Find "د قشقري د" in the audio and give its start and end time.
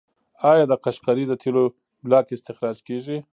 0.67-1.33